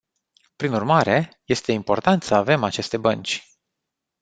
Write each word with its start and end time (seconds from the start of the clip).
Prin 0.55 0.73
urmare, 0.73 1.41
este 1.45 1.71
important 1.71 2.23
să 2.23 2.35
avem 2.35 2.63
aceste 2.63 2.97
bănci. 2.97 3.51